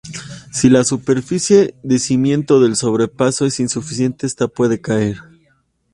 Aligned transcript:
Si 0.51 0.71
la 0.71 0.83
superficie 0.83 1.75
de 1.83 1.99
cimiento 1.99 2.59
del 2.59 2.75
sobrepaso 2.75 3.45
es 3.45 3.59
insuficiente, 3.59 4.25
esta 4.25 4.47
puede 4.47 4.81
caer. 4.81 5.17